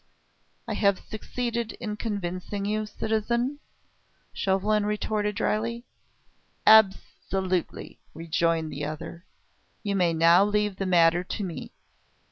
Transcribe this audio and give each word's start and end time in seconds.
"I 0.67 0.73
have 0.73 0.97
succeeded 0.97 1.73
in 1.73 1.95
convincing 1.95 2.65
you, 2.65 2.87
citizen?" 2.87 3.59
Chauvelin 4.33 4.83
retorted 4.83 5.35
dryly. 5.35 5.85
"Absolutely!" 6.65 7.99
rejoined 8.15 8.71
the 8.71 8.83
other. 8.83 9.27
"You 9.83 9.95
may 9.95 10.15
now 10.15 10.43
leave 10.43 10.77
the 10.77 10.87
matter 10.87 11.23
to 11.23 11.43
me. 11.43 11.71